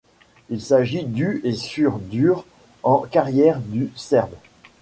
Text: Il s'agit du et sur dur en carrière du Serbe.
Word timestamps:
Il 0.49 0.59
s'agit 0.63 1.03
du 1.03 1.41
et 1.43 1.53
sur 1.53 1.99
dur 1.99 2.43
en 2.81 3.01
carrière 3.01 3.59
du 3.59 3.91
Serbe. 3.95 4.33